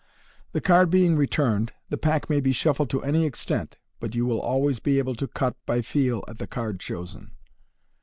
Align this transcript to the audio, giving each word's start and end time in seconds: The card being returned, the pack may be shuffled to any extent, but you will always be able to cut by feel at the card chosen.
The 0.53 0.61
card 0.61 0.89
being 0.89 1.15
returned, 1.15 1.73
the 1.89 1.95
pack 1.99 2.27
may 2.27 2.39
be 2.39 2.53
shuffled 2.53 2.89
to 2.89 3.03
any 3.03 3.23
extent, 3.23 3.77
but 3.99 4.15
you 4.15 4.25
will 4.25 4.41
always 4.41 4.79
be 4.79 4.97
able 4.97 5.13
to 5.13 5.27
cut 5.27 5.55
by 5.67 5.83
feel 5.83 6.25
at 6.27 6.39
the 6.39 6.47
card 6.47 6.79
chosen. 6.79 7.33